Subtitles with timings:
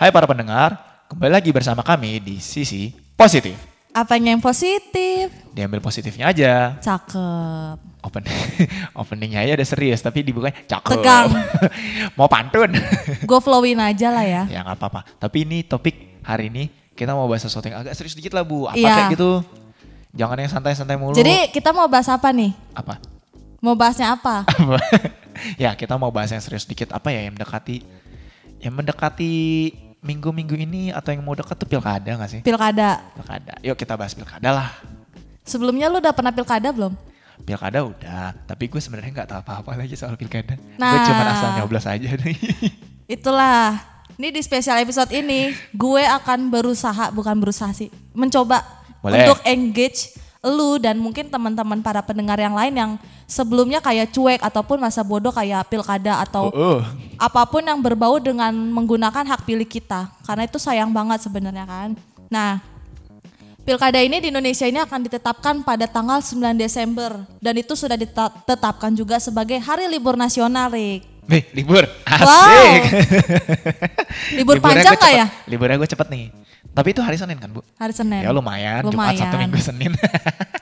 [0.00, 0.80] Hai para pendengar,
[1.12, 2.88] kembali lagi bersama kami di sisi
[3.20, 3.52] positif.
[3.92, 5.28] Apanya yang positif?
[5.52, 6.80] Diambil positifnya aja.
[6.80, 7.76] Cakep.
[8.00, 8.24] Open
[9.04, 10.88] openingnya aja udah serius tapi dibukanya cakep.
[10.88, 11.28] Tegang.
[12.16, 12.72] mau pantun.
[13.28, 14.48] Gue flowin aja lah ya.
[14.48, 15.04] ya nggak apa-apa.
[15.20, 18.72] Tapi ini topik hari ini kita mau bahas sesuatu yang agak serius dikit lah bu.
[18.72, 19.04] Apa Iya.
[19.04, 19.44] kayak gitu?
[20.16, 21.12] Jangan yang santai-santai mulu.
[21.12, 22.56] Jadi kita mau bahas apa nih?
[22.72, 22.96] apa?
[23.60, 24.48] Mau bahasnya apa?
[25.60, 27.84] ya kita mau bahas yang serius dikit apa ya yang mendekati
[28.64, 29.32] yang mendekati
[30.00, 32.40] minggu-minggu ini atau yang mau dekat tuh pilkada gak sih?
[32.40, 33.00] Pilkada.
[33.14, 33.54] Pilkada.
[33.60, 34.68] Yuk kita bahas pilkada lah.
[35.44, 36.92] Sebelumnya lu udah pernah pilkada belum?
[37.40, 40.56] Pilkada udah, tapi gue sebenarnya nggak tahu apa-apa lagi soal pilkada.
[40.56, 41.04] Gue Nah.
[41.04, 42.36] cuma asal nyoblos aja deh.
[43.10, 43.80] Itulah.
[44.14, 48.60] Ini di spesial episode ini gue akan berusaha bukan berusaha sih, mencoba
[49.00, 49.24] Boleh.
[49.24, 52.90] untuk engage lu dan mungkin teman-teman para pendengar yang lain yang
[53.28, 56.80] sebelumnya kayak cuek ataupun masa bodoh kayak pilkada atau Oh, oh.
[57.20, 61.92] apa pun yang berbau dengan menggunakan hak pilih kita karena itu sayang banget sebenarnya kan.
[62.32, 62.64] Nah,
[63.68, 68.96] pilkada ini di Indonesia ini akan ditetapkan pada tanggal 9 Desember dan itu sudah ditetapkan
[68.96, 71.04] juga sebagai hari libur nasional, Rik.
[71.26, 71.84] Nih, libur.
[72.02, 72.26] Asik.
[72.26, 72.72] Wow.
[74.38, 75.12] Libur panjang cepet.
[75.14, 75.26] ya?
[75.46, 76.24] Liburnya gue cepet nih.
[76.70, 77.60] Tapi itu hari Senin kan, Bu?
[77.76, 78.22] Hari Senin.
[78.22, 79.38] Ya lumayan, Jumat, Sabtu, Lumayan.
[79.46, 79.92] Minggu, Senin.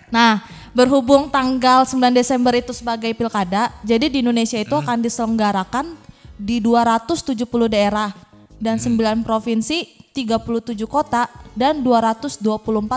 [0.08, 0.40] Nah,
[0.72, 4.80] berhubung tanggal 9 Desember itu sebagai pilkada, jadi di Indonesia itu Hmm.
[4.80, 5.84] akan diselenggarakan
[6.32, 8.16] di 270 daerah
[8.56, 8.96] dan Hmm.
[8.96, 9.84] 9 provinsi,
[10.18, 12.42] 37 kota dan 224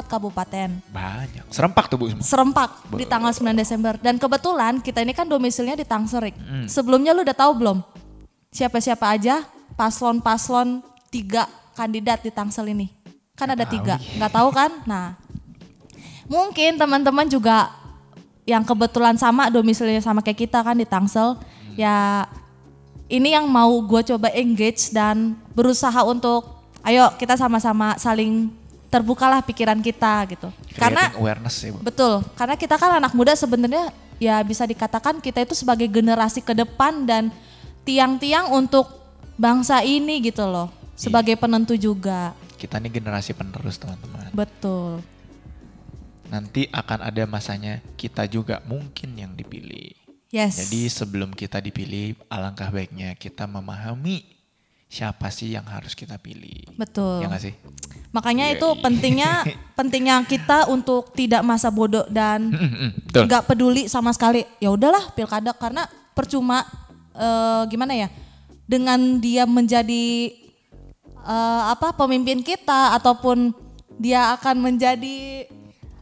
[0.09, 0.69] kabupaten.
[0.89, 1.45] Banyak.
[1.53, 2.05] Serempak tuh, Bu.
[2.09, 2.25] semua.
[2.25, 3.93] Serempak di tanggal 9 Desember.
[4.01, 6.33] Dan kebetulan kita ini kan domisilinya di Tangserik.
[6.33, 6.65] Hmm.
[6.65, 7.77] Sebelumnya lu udah tahu belum?
[8.49, 9.45] Siapa-siapa aja
[9.77, 12.89] paslon-paslon tiga kandidat di Tangsel ini?
[13.37, 14.69] Kan ada tiga, nggak tahu kan?
[14.85, 15.17] Nah,
[16.27, 17.71] mungkin teman-teman juga
[18.43, 21.75] yang kebetulan sama domisilinya sama kayak kita kan di Tangsel, Hmm.
[21.79, 22.27] ya
[23.07, 28.49] ini yang mau gue coba engage dan berusaha untuk, ayo kita sama-sama saling
[28.91, 30.49] terbukalah pikiran kita gitu.
[30.75, 31.79] Karena awareness Bu.
[31.79, 36.51] Betul, karena kita kan anak muda sebenarnya ya bisa dikatakan kita itu sebagai generasi ke
[36.51, 37.31] depan dan
[37.87, 38.85] tiang-tiang untuk
[39.39, 40.69] bangsa ini gitu loh.
[40.93, 42.37] Sebagai penentu juga.
[42.61, 44.29] Kita nih generasi penerus, teman-teman.
[44.37, 45.01] Betul.
[46.29, 49.97] Nanti akan ada masanya kita juga mungkin yang dipilih.
[50.29, 50.61] Yes.
[50.61, 54.23] Jadi sebelum kita dipilih, alangkah baiknya kita memahami
[54.91, 56.67] siapa sih yang harus kita pilih.
[56.75, 57.23] Betul.
[57.23, 57.55] Ya nggak sih?
[58.11, 58.77] Makanya Iya, itu iya.
[58.77, 59.31] pentingnya
[59.79, 63.23] pentingnya kita untuk tidak masa bodoh dan Mm-mm, Betul.
[63.25, 64.43] nggak peduli sama sekali.
[64.59, 66.67] Ya udahlah pilkada karena percuma
[67.13, 68.11] eh, gimana ya?
[68.65, 70.35] Dengan dia menjadi
[71.17, 73.55] eh, apa pemimpin kita ataupun
[73.95, 75.47] dia akan menjadi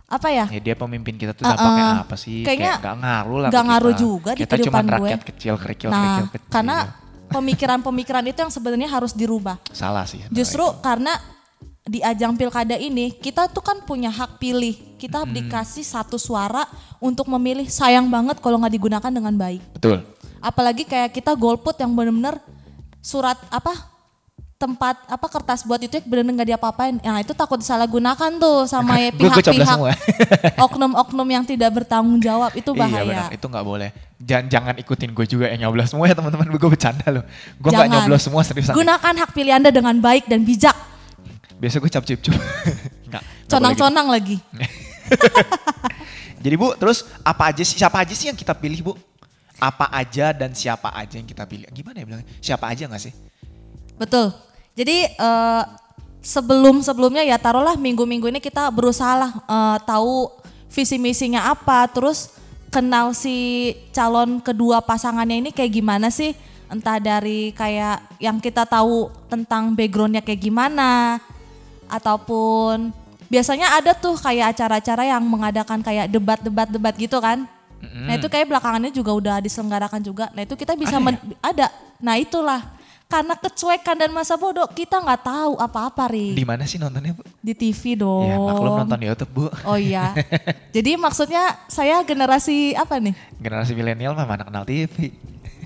[0.07, 0.45] apa ya?
[0.49, 1.53] Ya dia pemimpin kita tuh Uh-uh.
[1.53, 2.41] dampaknya apa sih?
[2.41, 3.49] Kayaknya Kayak nggak ngaruh lah.
[3.53, 4.01] nggak ngaruh kita.
[4.01, 4.93] juga di Kita cuma kehidupan gue.
[4.97, 6.49] rakyat kecil, kerikil, Nah, kerikil, kecil.
[6.49, 6.77] karena
[7.29, 9.57] pemikiran-pemikiran itu yang sebenarnya harus dirubah.
[9.71, 10.19] salah sih.
[10.29, 10.81] Justru itu.
[10.81, 11.13] karena
[11.85, 14.77] di ajang pilkada ini kita tuh kan punya hak pilih.
[14.99, 16.67] Kita dikasih satu suara
[16.99, 17.65] untuk memilih.
[17.65, 19.61] Sayang banget kalau nggak digunakan dengan baik.
[19.73, 20.03] betul.
[20.39, 22.39] Apalagi kayak kita golput yang bener-bener
[22.99, 23.71] surat apa
[24.59, 26.95] tempat apa kertas buat itu bener-bener nggak diapa-apain.
[26.99, 29.79] Yang itu takut disalahgunakan tuh sama pihak-pihak
[30.67, 33.07] oknum-oknum yang tidak bertanggung jawab itu Iya bahaya.
[33.07, 33.89] benar, itu nggak boleh.
[34.19, 36.51] Jangan, jangan ikutin gue juga yang nyoblos semua ya teman-teman.
[36.51, 37.23] Gue bercanda loh.
[37.55, 38.03] Gue nggak Jangan.
[38.03, 38.75] nyoblos semua seriusan.
[38.75, 40.75] Gunakan hak pilih Anda dengan baik dan bijak.
[41.55, 42.35] Biasa gue cap cip cup.
[43.49, 44.37] Conang-conang lagi.
[46.43, 48.93] Jadi bu, terus apa aja sih, siapa aja sih yang kita pilih bu?
[49.59, 51.67] Apa aja dan siapa aja yang kita pilih?
[51.71, 52.27] Gimana ya bilangnya?
[52.39, 53.13] Siapa aja nggak sih?
[53.99, 54.31] Betul.
[54.71, 55.63] Jadi eh,
[56.23, 60.31] sebelum sebelumnya ya taruhlah minggu-minggu ini kita berusaha lah eh, tahu
[60.71, 62.38] visi misinya apa, terus
[62.69, 66.33] kenal si calon kedua pasangannya ini kayak gimana sih?
[66.69, 71.17] Entah dari kayak yang kita tahu tentang backgroundnya kayak gimana,
[71.89, 72.93] ataupun
[73.25, 77.49] biasanya ada tuh kayak acara-acara yang mengadakan kayak debat-debat-debat gitu kan.
[77.79, 80.29] Nah itu kayak belakangannya juga udah diselenggarakan juga.
[80.35, 81.05] Nah itu kita bisa Ada ya?
[81.05, 81.67] men- ada.
[82.03, 82.61] Nah itulah
[83.09, 87.25] karena kecuekan dan masa bodoh kita nggak tahu apa-apa ri Di mana sih nontonnya bu?
[87.41, 88.29] di TV dong.
[88.29, 89.45] Ya maklum nonton di YouTube bu.
[89.65, 90.13] Oh iya.
[90.77, 93.17] Jadi maksudnya saya generasi apa nih?
[93.41, 95.09] Generasi milenial mah mana kenal TV.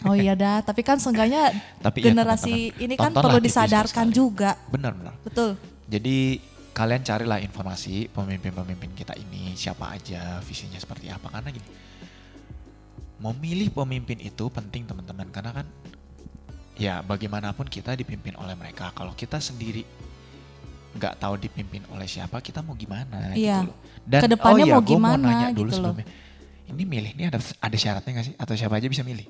[0.08, 0.64] Oh iya dah.
[0.64, 1.52] Tapi kan seenggaknya
[1.86, 4.56] Tapi ya, generasi teman-teman, ini kan tontonlah perlu disadarkan juga.
[4.72, 5.14] Benar benar.
[5.28, 5.60] Betul.
[5.92, 6.40] Jadi
[6.72, 11.68] kalian carilah informasi pemimpin-pemimpin kita ini siapa aja, visinya seperti apa karena gini.
[13.20, 15.68] Memilih pemimpin itu penting teman-teman karena kan
[16.74, 18.90] ya bagaimanapun kita dipimpin oleh mereka.
[18.94, 19.86] Kalau kita sendiri
[20.94, 23.66] nggak tahu dipimpin oleh siapa, kita mau gimana Iya.
[23.66, 23.78] gitu loh.
[24.06, 25.94] Dan Ke depannya oh iya, mau gua gimana nanya dulu gitu loh.
[25.94, 26.06] sebelumnya.
[26.64, 29.26] Ini milih ini ada ada syaratnya nggak sih atau siapa aja bisa milih?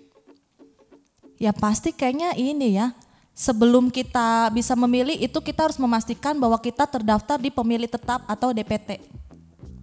[1.40, 2.92] Ya pasti kayaknya ini ya
[3.34, 8.54] sebelum kita bisa memilih itu kita harus memastikan bahwa kita terdaftar di pemilih tetap atau
[8.54, 9.02] DPT.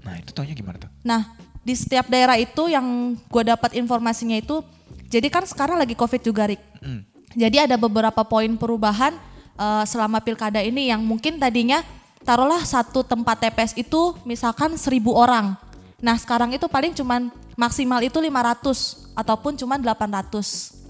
[0.06, 0.88] Nah itu taunya gimana tuh?
[1.04, 4.64] Nah, di setiap daerah itu yang gue dapat informasinya itu,
[5.12, 6.62] jadi kan sekarang lagi COVID juga, Rik.
[6.80, 7.02] Mm.
[7.34, 9.14] Jadi ada beberapa poin perubahan
[9.58, 11.82] eh, selama pilkada ini yang mungkin tadinya
[12.26, 15.56] taruhlah satu tempat TPS itu misalkan seribu orang.
[16.00, 20.80] Nah sekarang itu paling cuman maksimal itu 500 ataupun cuman 800.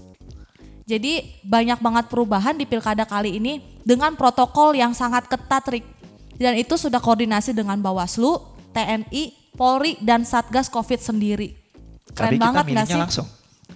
[0.87, 5.85] Jadi banyak banget perubahan di pilkada kali ini dengan protokol yang sangat ketat, Rik.
[6.35, 8.41] Dan itu sudah koordinasi dengan Bawaslu,
[8.73, 11.53] TNI, Polri, dan Satgas COVID sendiri.
[12.11, 12.99] Keren kita banget nggak milihnya sih?
[12.99, 13.27] langsung.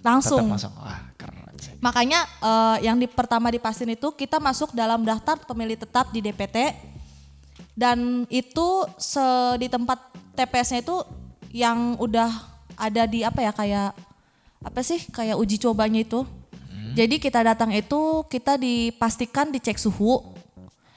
[0.01, 0.43] Langsung.
[0.49, 0.73] Langsung.
[0.75, 1.14] Sih.
[1.77, 6.73] Makanya eh, yang di pertama dipastiin itu kita masuk dalam daftar pemilih tetap di DPT
[7.71, 9.21] dan itu se-
[9.57, 9.99] di tempat
[10.33, 10.97] TPS-nya itu
[11.51, 12.31] yang udah
[12.75, 13.89] ada di apa ya kayak
[14.59, 16.23] apa sih kayak uji cobanya itu.
[16.95, 20.23] Jadi kita datang itu kita dipastikan dicek suhu.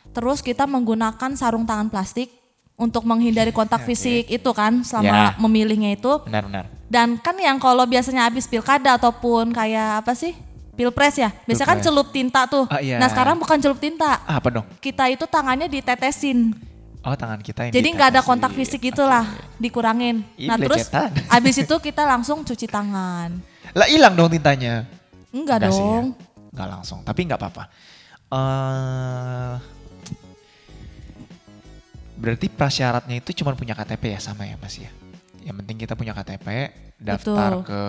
[0.08, 2.30] Terus kita menggunakan sarung tangan plastik
[2.74, 5.26] untuk menghindari kontak fisik itu kan selama Ya.
[5.36, 6.22] memilihnya itu.
[6.22, 6.70] Benar-benar.
[6.86, 10.38] Dan kan yang kalau biasanya habis pilkada ataupun kayak apa sih?
[10.78, 11.34] Pilpres ya.
[11.42, 12.70] Biasanya kan celup tinta tuh.
[12.70, 13.02] Ah, iya.
[13.02, 14.22] Nah, sekarang bukan celup tinta.
[14.22, 14.66] Ah, apa dong?
[14.78, 16.54] Kita itu tangannya ditetesin.
[17.02, 19.26] Oh tangan kita yang Jadi nggak ada kontak fisik gitulah,
[19.58, 20.22] dikurangin.
[20.38, 20.86] Ih, Nah, terus
[21.26, 23.34] habis itu kita langsung cuci tangan.
[23.74, 24.86] Lah hilang dong tintanya.
[25.34, 25.90] Enggak Nggak sih ya.
[25.98, 26.06] dong.
[26.54, 27.64] Nggak langsung, tapi nggak apa-apa.
[28.28, 29.54] eh
[32.18, 34.90] berarti prasyaratnya itu cuma punya KTP ya sama ya Mas ya.
[35.42, 36.46] Yang penting kita punya KTP,
[36.98, 37.66] daftar Betul.
[37.66, 37.82] ke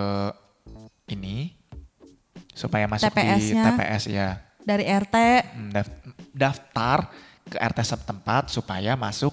[1.10, 1.59] ini
[2.60, 3.64] supaya masuk di TPS-nya.
[3.66, 4.28] TPS ya.
[4.60, 5.16] Dari RT,
[5.50, 5.96] Hmm, daf-
[6.30, 6.98] Daftar
[7.42, 9.32] ke RT setempat supaya masuk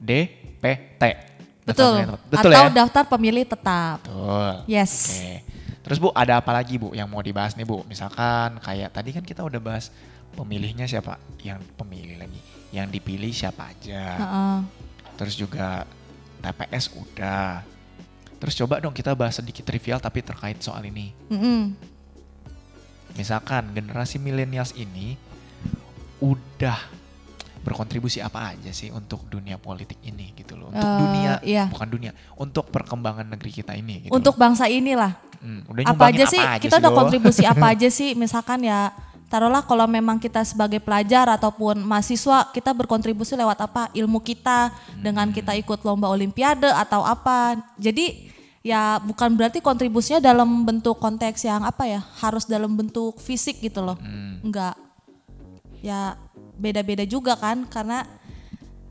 [0.00, 1.02] DPT.
[1.60, 1.94] Betul.
[2.00, 2.20] tetap.
[2.24, 2.70] Betul Atau ya?
[2.72, 3.98] daftar pemilih tetap.
[4.00, 4.50] Betul.
[4.66, 4.92] Yes.
[5.12, 5.34] Oke.
[5.80, 7.82] Terus Bu, ada apa lagi Bu yang mau dibahas nih Bu?
[7.84, 9.90] Misalkan kayak tadi kan kita udah bahas
[10.32, 11.18] pemilihnya siapa?
[11.40, 12.40] Yang pemilih lagi.
[12.70, 14.04] Yang dipilih siapa aja.
[14.16, 14.56] Heeh.
[15.16, 15.84] Terus juga
[16.40, 17.60] TPS udah.
[18.38, 21.12] Terus coba dong kita bahas sedikit trivial tapi terkait soal ini.
[21.28, 21.76] Mm-mm.
[23.14, 25.14] Misalkan generasi milenials ini
[26.20, 26.76] udah
[27.60, 30.72] berkontribusi apa aja sih untuk dunia politik ini gitu loh.
[30.72, 31.64] Untuk Eh, dunia, iya.
[31.68, 34.12] bukan dunia, untuk perkembangan negeri kita ini gitu.
[34.12, 35.12] Untuk bangsa inilah.
[35.40, 36.98] Hmm, udah apa aja sih kita sih udah lo?
[37.00, 38.92] kontribusi apa aja sih misalkan ya
[39.32, 44.68] taruhlah kalau memang kita sebagai pelajar ataupun mahasiswa kita berkontribusi lewat apa ilmu kita
[45.00, 48.28] dengan kita ikut lomba olimpiade atau apa jadi
[48.60, 53.80] ya bukan berarti kontribusinya dalam bentuk konteks yang apa ya harus dalam bentuk fisik gitu
[53.80, 53.96] loh
[54.44, 54.76] enggak
[55.80, 56.16] ya
[56.60, 58.04] beda-beda juga kan karena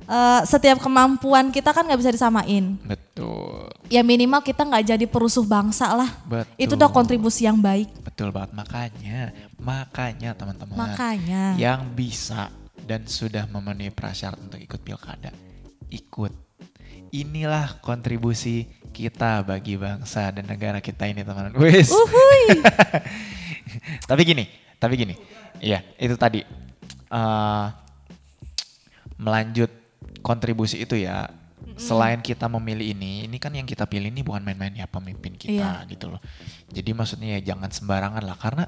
[0.10, 3.70] eh, setiap kemampuan kita kan nggak bisa disamain Betul.
[3.94, 6.58] ya minimal kita nggak jadi perusuh bangsa lah Betul.
[6.58, 9.32] itu udah kontribusi yang baik Betul banget makanya,
[9.62, 11.54] makanya teman-teman Makanya.
[11.62, 12.50] yang bisa
[12.90, 15.30] dan sudah memenuhi prasyarat untuk ikut pilkada,
[15.94, 16.49] ikut.
[17.10, 21.58] Inilah kontribusi kita bagi bangsa dan negara kita ini teman-teman.
[21.58, 21.90] Wis.
[24.10, 24.50] Tapi gini,
[24.82, 25.14] tapi gini,
[25.62, 26.42] iya itu tadi
[27.10, 27.66] eh
[29.20, 29.70] melanjut
[30.22, 31.30] kontribusi itu ya.
[31.80, 35.86] Selain kita memilih ini, ini kan yang kita pilih ini bukan main-main ya pemimpin kita
[35.86, 35.88] Iya.
[35.88, 36.20] gitu loh.
[36.68, 38.68] Jadi maksudnya ya jangan sembarangan lah karena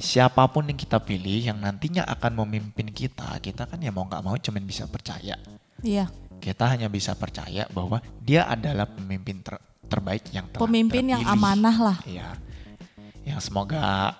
[0.00, 4.24] siapa pun yang kita pilih yang nantinya akan memimpin kita, kita kan ya mau nggak
[4.24, 5.36] mau cuman bisa percaya.
[5.84, 6.08] Iya,
[6.44, 11.40] Kita hanya bisa percaya bahwa dia adalah pemimpin ter- terbaik yang telah pemimpin yang terpilih.
[11.40, 11.98] amanah lah.
[12.04, 12.28] Iya.
[13.24, 14.12] Yang semoga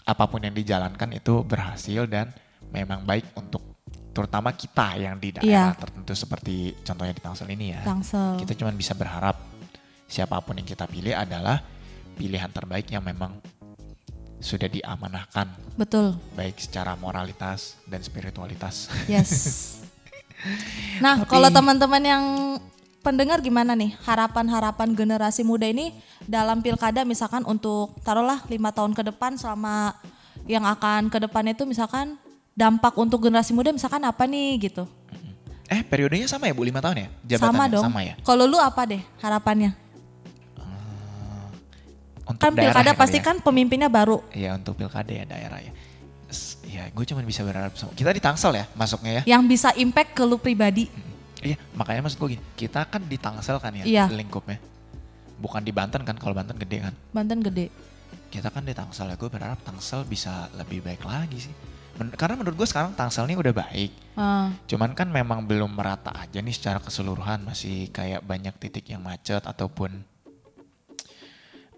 [0.00, 2.32] apa pun yang dijalankan itu berhasil dan
[2.72, 3.60] memang baik untuk
[4.10, 5.76] terutama kita yang di daerah Iya.
[5.76, 7.84] tertentu seperti contohnya di Tangsel ini ya.
[7.84, 8.40] Tangsel.
[8.40, 9.36] Kita cuma bisa berharap
[10.08, 11.60] siapa pun yang kita pilih adalah
[12.16, 13.36] pilihan terbaik yang memang
[14.36, 16.16] sudah diamanahkan Betul.
[16.32, 18.88] baik secara moralitas dan spiritualitas.
[19.04, 19.32] Yes.
[21.04, 22.24] nah, Tapi- kalau teman-teman yang
[23.00, 25.94] pendengar gimana nih harapan-harapan generasi muda ini
[26.26, 29.94] dalam pilkada misalkan untuk taruhlah lima tahun ke depan selama
[30.50, 32.18] yang akan ke depan itu misalkan
[32.58, 34.84] dampak untuk generasi muda misalkan apa nih gitu.
[35.66, 37.08] eh periodenya sama ya Bu, lima tahun ya?
[37.26, 37.84] Jabatannya sama dong.
[37.90, 38.14] Sama ya?
[38.22, 39.74] Kalau lu apa deh harapannya?
[42.26, 43.26] Untuk Kan pilkada pasti ya?
[43.26, 44.18] kan pemimpinnya baru.
[44.34, 45.70] Iya untuk pilkada ya daerah ya.
[46.76, 47.90] S- Ya gue cuma bisa berharap sama.
[47.90, 49.22] Kita di Tangsel ya masuknya ya.
[49.32, 50.92] Yang bisa impact ke lu pribadi.
[51.38, 52.44] Iya makanya maksud gue gini.
[52.54, 54.04] Kita kan di Tangsel kan ya Iya.
[54.06, 54.60] lingkupnya.
[55.36, 56.94] Bukan di Banten kan kalau Banten gede kan.
[57.10, 57.72] Banten gede.
[58.26, 61.54] Kita kan di Tangsel ya gue berharap Tangsel bisa lebih baik lagi sih.
[61.96, 63.90] Men- karena menurut gue sekarang Tangsel ini udah baik.
[64.14, 67.40] Ah, Cuman kan memang belum merata aja nih secara keseluruhan.
[67.42, 70.04] Masih kayak banyak titik yang macet ataupun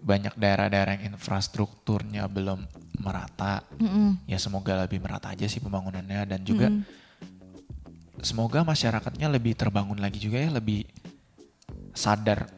[0.09, 2.65] banyak daerah-daerah yang infrastrukturnya belum
[2.97, 3.61] merata.
[3.77, 4.25] Mm-mm.
[4.25, 6.73] Ya semoga lebih merata aja sih pembangunannya dan juga
[8.25, 10.89] semoga masyarakatnya lebih terbangun lagi juga ya, lebih
[11.93, 12.49] sadar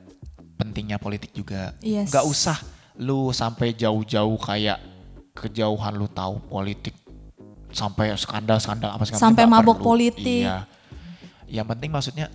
[0.55, 1.75] pentingnya politik juga.
[1.83, 2.07] Yes.
[2.09, 2.57] Gak usah
[2.95, 4.79] lu sampai jauh-jauh kayak
[5.35, 6.95] kejauhan lu tahu politik
[7.71, 9.95] sampai skandal-skandal apa segala Sampai mabuk perlu.
[9.95, 10.43] politik.
[10.47, 10.67] Iya.
[11.51, 12.27] Yang penting maksudnya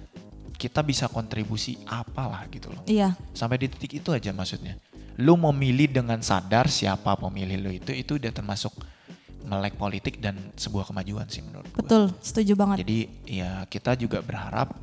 [0.56, 2.80] kita bisa kontribusi apalah gitu loh.
[2.88, 4.80] Iya, Sampai di titik itu aja maksudnya.
[5.16, 8.72] Lu memilih dengan sadar siapa pemilih lu itu itu udah termasuk
[9.46, 11.78] melek politik dan sebuah kemajuan sih menurut gua.
[11.80, 12.82] betul, setuju banget.
[12.82, 14.74] Jadi ya kita juga berharap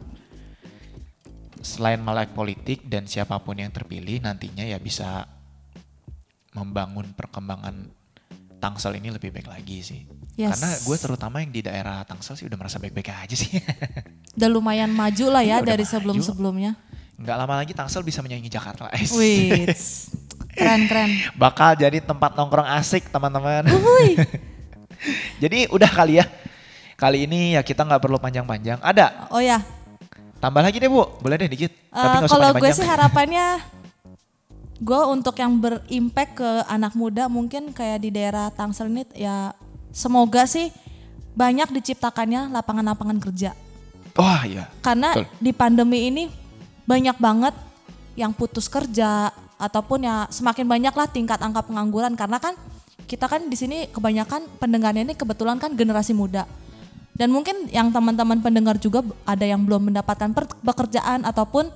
[1.60, 5.28] selain melek politik dan siapa pun yang terpilih nantinya ya bisa
[6.56, 7.92] membangun perkembangan
[8.64, 10.02] Tangsel ini lebih baik lagi sih.
[10.40, 10.56] Yes.
[10.56, 13.60] Karena gue terutama yang di daerah Tangsel sih udah merasa baik-baik aja sih.
[14.40, 16.74] Udah lumayan maju lah ya udah dari sebelum-sebelumnya.
[17.18, 18.90] Nggak lama lagi Tangsel bisa menyaingi Jakarta.
[19.14, 19.70] Wih,
[20.54, 21.10] keren keren.
[21.42, 23.68] Bakal jadi tempat nongkrong asik teman-teman.
[25.44, 26.26] Jadi udah kali ya.
[26.96, 28.80] Kali ini ya kita nggak perlu panjang-panjang.
[28.80, 29.60] Ada Oh ya,
[30.40, 31.76] tambah lagi deh bu, boleh deh dikit.
[31.76, 33.60] Eh, nggak usah kalau gue sih harapannya
[34.84, 39.56] gue untuk yang berimpact ke anak muda mungkin kayak di daerah Tangsel ini ya
[39.96, 40.76] semoga sih
[41.34, 43.56] banyak diciptakannya lapangan-lapangan kerja
[44.20, 44.68] Wah iya.
[44.84, 45.26] karena Betul.
[45.40, 46.24] di pandemi ini
[46.84, 47.56] banyak banget
[48.14, 52.54] yang putus kerja ataupun ya semakin banyak lah tingkat angka pengangguran karena kan
[53.08, 56.44] kita kan di sini kebanyakan pendengarnya ini kebetulan kan generasi muda
[57.14, 60.34] dan mungkin yang teman-teman pendengar juga ada yang belum mendapatkan
[60.66, 61.70] pekerjaan ataupun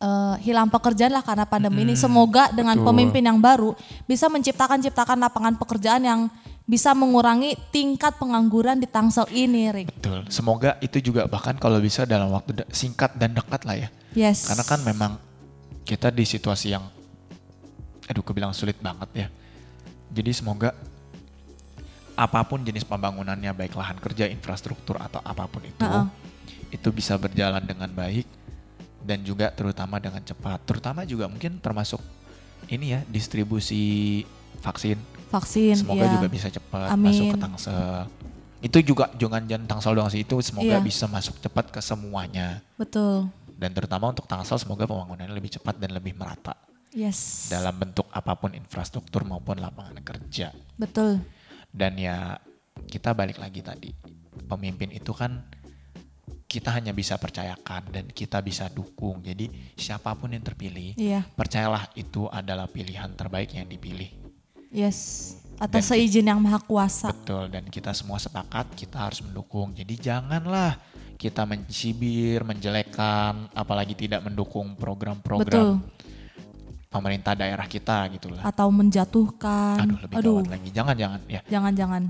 [0.00, 2.88] eh, hilang pekerjaan lah karena pandemi ini semoga dengan betul.
[2.92, 3.76] pemimpin yang baru
[4.08, 6.20] bisa menciptakan ciptakan lapangan pekerjaan yang
[6.64, 9.88] bisa mengurangi tingkat pengangguran di Tangsel ini Rick.
[10.00, 10.24] Betul.
[10.32, 13.88] Semoga itu juga bahkan kalau bisa dalam waktu singkat dan dekat lah ya.
[14.16, 14.48] Yes.
[14.48, 15.12] Karena kan memang
[15.84, 16.88] kita di situasi yang,
[18.08, 19.26] aduh kebilang sulit banget ya.
[20.08, 20.72] Jadi semoga
[22.16, 26.08] apa pun jenis pembangunannya, baik lahan kerja, infrastruktur atau apa pun itu, Ha-ha.
[26.72, 28.24] itu bisa berjalan dengan baik
[29.04, 30.64] dan juga terutama dengan cepat.
[30.64, 32.00] Terutama juga mungkin termasuk
[32.72, 34.24] ini ya distribusi
[34.60, 34.98] vaksin.
[35.30, 36.12] vaksin Semoga ya.
[36.14, 38.06] juga bisa cepat masuk ke Tangsel.
[38.62, 40.80] Itu juga jangan jangan Tangsel doang sih itu semoga Iya.
[40.80, 42.62] bisa masuk cepat ke semuanya.
[42.78, 43.26] Betul.
[43.58, 46.54] Dan terutama untuk Tangsel semoga pembangunannya lebih cepat dan lebih merata
[46.94, 47.50] Yes.
[47.50, 50.54] dalam bentuk apa pun infrastruktur maupun lapangan kerja.
[50.78, 51.18] Betul.
[51.66, 52.38] Dan ya
[52.86, 53.90] kita balik lagi tadi.
[54.46, 55.42] Pemimpin itu kan
[56.46, 59.18] kita hanya bisa percayakan dan kita bisa dukung.
[59.26, 61.26] Jadi siapa pun yang terpilih, Iya.
[61.34, 64.23] percayalah itu adalah pilihan terbaik yang dipilih.
[64.74, 65.30] Yes.
[65.54, 67.14] Atas Dan- seizin yang maha kuasa.
[67.14, 69.70] Betul dan kita semua sepakat kita harus mendukung.
[69.70, 70.74] Jadi janganlah
[71.14, 75.78] kita mencibir, menjelekkan, apalagi tidak mendukung program-program
[76.90, 78.42] pemerintah daerah kita gitu lah.
[78.42, 79.78] Atau menjatuhkan.
[79.78, 80.32] Aduh lebih Aduh.
[80.42, 80.68] gawat lagi.
[80.74, 81.40] Jangan-jangan ya.
[81.46, 82.02] Jangan-jangan.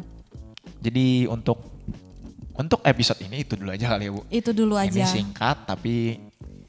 [0.80, 1.60] Jadi untuk
[2.56, 4.20] untuk episode ini itu dulu aja kali ya Bu.
[4.32, 5.04] Itu dulu Ini aja.
[5.12, 6.16] singkat tapi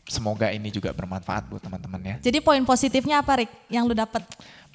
[0.06, 2.16] semoga ini juga bermanfaat buat teman-teman ya.
[2.20, 4.22] Jadi poin positifnya apa Rick yang lu dapet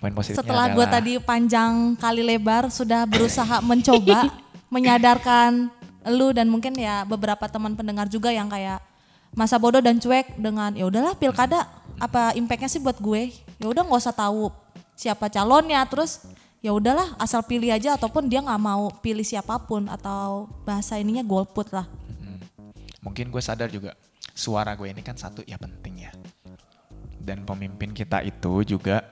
[0.01, 4.33] Poin positifnya setelah gue tadi panjang kali lebar sudah berusaha mencoba
[4.73, 5.69] menyadarkan
[6.09, 8.81] lu dan mungkin ya beberapa teman pendengar juga yang kayak
[9.37, 11.69] masa bodoh dan cuek dengan ya udahlah pilkada
[12.01, 13.31] apa impactnya sih buat gue
[13.61, 14.49] ya udah nggak usah tahu
[14.97, 16.25] siapa calonnya terus
[16.65, 21.23] ya udahlah asal pilih aja ataupun dia nggak mau pilih siapa pun atau bahasa ininya
[21.23, 21.85] golput lah
[22.21, 22.41] Mm.
[23.01, 23.97] Mungkin gue sadar juga
[24.37, 26.13] suara gue ini kan satu ya penting ya.
[27.21, 29.05] Dan pemimpin kita itu juga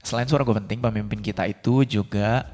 [0.00, 2.46] selain suara gue penting, pemimpin kita itu juga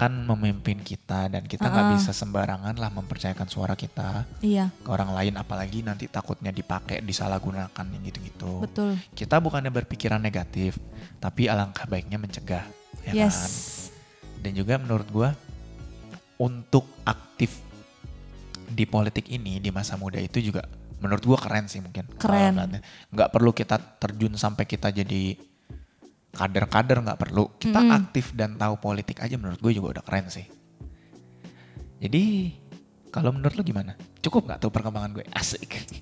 [0.00, 1.96] kan memimpin kita dan kita nggak Uh-uh.
[2.00, 7.84] bisa sembarangan lah mempercayakan suara kita iya ke orang lain apalagi nanti takutnya dipakai disalahgunakan
[7.84, 8.64] yang gitu-gitu.
[8.64, 10.80] betul Kita bukannya berpikiran negatif,
[11.20, 12.64] tapi alangkah baiknya mencegah,
[13.04, 13.52] ya yes kan?
[14.40, 15.36] Dan juga menurut gua
[16.40, 17.60] untuk aktif
[18.72, 20.64] di politik ini di masa muda itu juga
[21.04, 22.08] menurut gua keren sih mungkin.
[22.16, 22.80] Keren.
[23.12, 25.36] Nggak perlu kita terjun sampai kita jadi
[26.30, 27.50] kader-kader nggak perlu.
[27.58, 27.98] Kita Mm-mm.
[27.98, 30.46] aktif dan tahu politik aja menurut gue juga udah keren sih.
[32.00, 32.54] Jadi
[33.10, 33.98] kalau menurut lu gimana?
[34.22, 35.24] Cukup nggak tuh perkembangan gue?
[35.34, 36.00] Asik.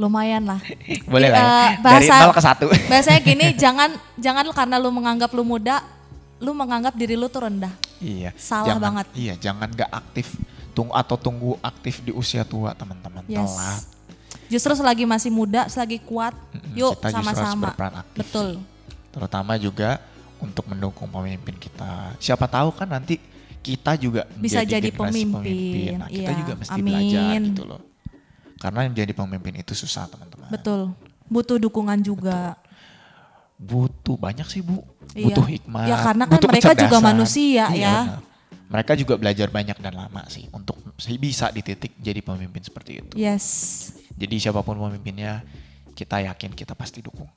[0.00, 0.56] lumayan lah
[1.12, 1.44] Boleh lah ya.
[1.44, 2.72] Eh, Dari bahasa- 0 ke 1.
[2.92, 5.84] Biasanya gini, jangan jangan lu karena lu menganggap lu muda,
[6.40, 7.68] lu menganggap diri lu tuh rendah.
[8.00, 8.32] Iya.
[8.32, 9.06] Salah jangan, banget.
[9.12, 10.40] Iya, jangan gak aktif
[10.72, 13.28] tunggu atau tunggu aktif di usia tua teman-teman.
[13.28, 13.44] Yes.
[13.44, 13.82] Telat.
[14.48, 16.32] Justru selagi masih muda, selagi kuat,
[16.72, 17.68] yuk kita justru harus sama-sama.
[18.16, 18.48] Betul.
[19.10, 19.98] Terutama juga
[20.40, 22.16] untuk mendukung pemimpin kita.
[22.16, 23.20] Siapa tahu kan nanti
[23.60, 26.00] kita juga Bisa jadi generasi pemimpin.
[26.00, 26.84] Nah, kita Iya, juga mesti amin.
[26.88, 27.82] belajar gitu loh.
[28.56, 30.48] Karena menjadi pemimpin itu susah teman-teman.
[30.48, 30.92] Betul.
[31.28, 32.56] Butuh dukungan juga.
[33.60, 34.80] butuh banyak sih bu,
[35.12, 35.36] Iya.
[35.36, 37.92] butuh hikmah, Ya, karena kan butuh mereka juga manusia, Iya, ya.
[38.08, 38.20] benar.
[38.72, 40.80] Mereka juga belajar banyak dan lama sih untuk
[41.20, 43.14] bisa di titik jadi pemimpin seperti itu.
[43.20, 43.44] Yes.
[44.16, 45.44] Jadi siapa pun pemimpinnya,
[45.92, 47.28] kita yakin kita pasti dukung.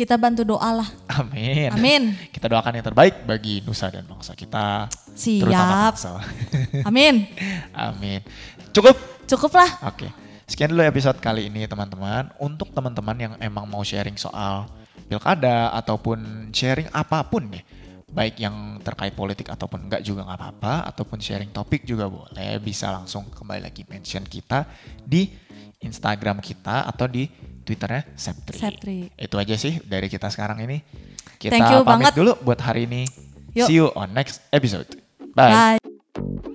[0.00, 0.88] Kita bantu doa lah.
[1.12, 1.68] Amin.
[1.76, 2.02] Amin.
[2.32, 4.88] Kita doakan yang terbaik bagi nusa dan bangsa kita.
[5.12, 6.24] Terutama Siap.
[6.88, 7.28] Amin.
[7.76, 8.24] Amin.
[8.72, 8.96] Cukup?
[9.28, 9.68] Cukup lah.
[9.84, 10.08] Oke.
[10.48, 12.32] Sekian dulu episode kali ini teman-teman.
[12.40, 14.72] Untuk teman-teman yang emang mau sharing soal
[15.04, 17.60] pilkada ataupun sharing apa pun nih.
[18.08, 20.88] Baik yang terkait politik ataupun enggak juga nggak apa-apa.
[20.96, 22.56] Ataupun sharing topik juga boleh.
[22.56, 24.64] Bisa langsung kembali lagi mention kita
[25.04, 25.28] di
[25.84, 27.28] Instagram kita atau di
[27.70, 28.58] Twitternya Septri.
[28.58, 28.98] Septri.
[29.14, 30.82] Itu aja sih dari kita sekarang ini.
[31.38, 32.18] Kita Thank you pamit banget.
[32.18, 33.06] dulu buat hari ini.
[33.54, 33.70] Yuk.
[33.70, 34.90] See you on next episode.
[35.38, 35.78] Bye.
[35.78, 36.49] Bye.